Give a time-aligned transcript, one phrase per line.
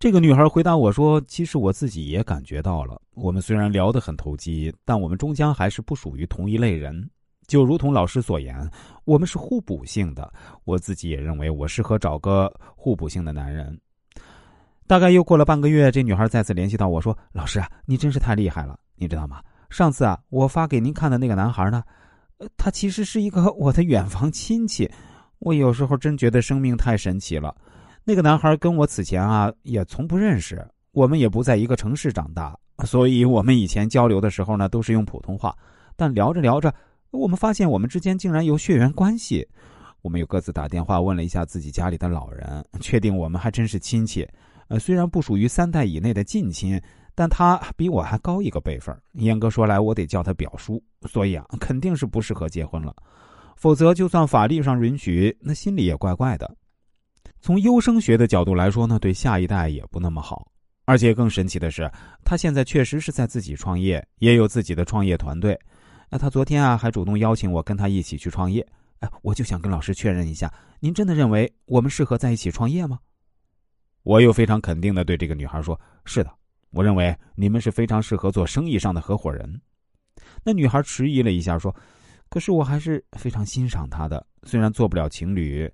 [0.00, 7.10] 这个女孩回答我说：“其实我自己也感觉到了，我们虽然聊得很投机，但我们终将还是不属于同一类人。
[7.46, 8.66] 就如同老师所言，
[9.04, 10.32] 我们是互补性的。
[10.64, 13.78] 我自己也认为我适合找个互补性的男人。”
[14.88, 18.80] 大概又过了半个月，这女孩再次联系到我说：“老师啊，你真是太厉害了！
[18.96, 19.42] 你知道吗？
[19.68, 21.84] 上次啊，我发给您看的那个男孩呢，
[22.56, 24.90] 他其实是一个我的远房亲戚。
[25.40, 27.54] 我有时候真觉得生命太神奇了。”
[28.04, 35.56] 那个男孩跟我此前啊也从不认识，我们也不在一个城市长大，所以我们以前交流的时候呢都是用普通话。
[35.96, 36.74] 但聊着聊着，
[37.10, 39.46] 我们发现我们之间竟然有血缘关系。
[40.02, 44.26] 我们又各自打电话问了一下自己家里的老人，确定我们还真是亲戚。
[44.68, 46.80] 呃，虽然不属于三代以内的近亲，
[47.14, 48.96] 但他比我还高一个辈分。
[49.12, 50.82] 严格说来，我得叫他表叔。
[51.06, 52.96] 所以啊，肯定是不适合结婚了。
[53.56, 56.50] 否则，就算法律上允许，那心里也怪怪的。
[57.40, 60.50] 从优生学的角度来说呢，对下一代也不那么好。
[60.84, 61.90] 而且更神奇的是，
[62.24, 65.58] 他现在确实是在自己创业，也有自己的创业团队。
[66.10, 68.66] 那他昨天啊，还主动邀请我跟他一起去创业。
[68.98, 72.98] 哎，我就想跟老师确认一下，您真的认为我们适合在一起创业吗？
[74.02, 76.30] 我又非常肯定的对这个女孩说：“是的，
[76.70, 79.60] 我认为你们是非常适合做生意上的合伙人。”
[80.44, 81.74] 那女孩迟疑了一下说
[82.28, 85.70] ：“可是我还是非常欣赏他的，虽然做不了情侣。”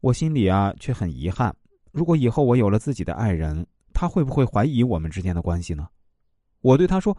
[0.00, 1.54] 我心里啊，却很遗憾。
[1.92, 5.86] 如果以后我有了自己的爱人，他会不会怀疑我们之间的关系呢？
[6.62, 7.16] 我对他说：“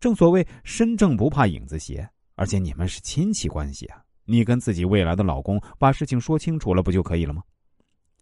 [0.00, 7.42] 正所谓身正不怕影子斜，而且你们是亲戚关系啊，你跟自己未来的老公把事情说清楚了，不就可以了吗？”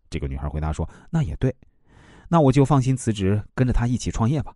[0.09, 1.55] 这个女孩回答说：“那也对，
[2.29, 4.55] 那我就放心辞职，跟着他一起创业吧。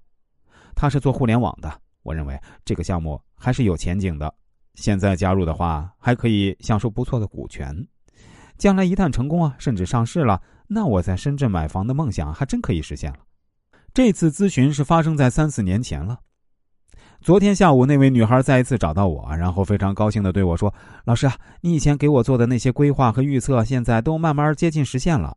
[0.76, 4.32] 他是做互联网的，我认为这个项目还是有前景的。
[4.74, 7.74] 现在加入的话，还可以享受不错的股权。”
[8.56, 13.18] 将来一旦成功啊，甚至上市了，那我在深圳买房的梦想还真可以实现了。
[13.92, 16.18] 这次咨询是发生在三四年前了。
[17.20, 20.72] 昨天下午，那位女孩再一次找到我，然后非常高兴的对我说
[21.06, 25.34] ：“老师啊，你以前给我做的那些规划和预测，现在都慢慢接近实现了，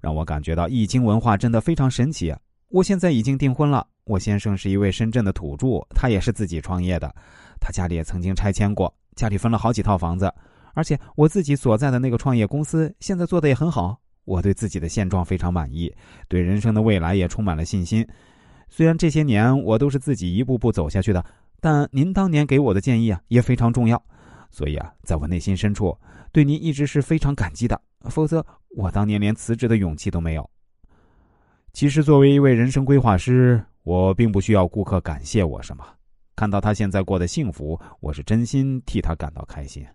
[0.00, 2.34] 让我感觉到易经文化真的非常神奇。
[2.68, 7.14] 我现在已经订婚了，我先生是一位深圳的土著，他也是自己创业的，
[7.60, 10.32] 他家里也曾经拆迁过，家里分了好几套房子。”
[10.74, 15.92] 而且我自己所在的那个创业公司现在做的也很好，我对自己的现状非常满意，
[16.28, 18.06] 对人生的未来也充满了信心。
[18.68, 21.24] 虽然这些年我都是自己一步步走下去的，
[21.60, 24.02] 但您当年给我的建议啊也非常重要，
[24.50, 25.96] 所以啊，在我内心深处
[26.32, 27.80] 对您一直是非常感激的。
[28.10, 30.50] 否则我当年连辞职的勇气都没有。
[31.72, 35.84] 其实作为一位人生规划师，我并不需要顾客感谢我什么，
[36.36, 39.86] 看到他现在过得幸福，我是真心替他感到开心。